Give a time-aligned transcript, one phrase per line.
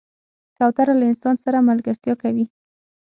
[0.57, 2.45] کوتره له انسان سره ملګرتیا کوي.